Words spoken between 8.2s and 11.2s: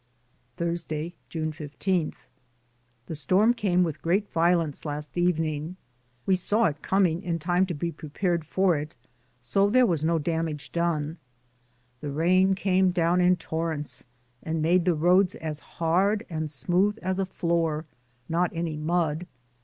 for it, so there was no damage done.